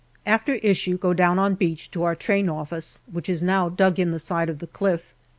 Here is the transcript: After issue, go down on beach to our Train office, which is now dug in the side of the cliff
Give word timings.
After 0.25 0.53
issue, 0.55 0.97
go 0.97 1.13
down 1.13 1.37
on 1.37 1.53
beach 1.53 1.91
to 1.91 2.01
our 2.01 2.15
Train 2.15 2.49
office, 2.49 3.01
which 3.11 3.29
is 3.29 3.43
now 3.43 3.69
dug 3.69 3.99
in 3.99 4.09
the 4.09 4.17
side 4.17 4.49
of 4.49 4.57
the 4.57 4.65
cliff 4.65 5.13